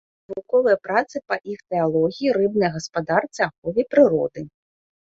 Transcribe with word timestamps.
Навуковыя 0.31 0.77
працы 0.85 1.15
па 1.33 1.37
іхтыялогіі, 1.57 2.33
рыбнай 2.41 2.75
гаспадарцы, 2.79 3.39
ахове 3.49 3.81
прыроды. 3.97 4.41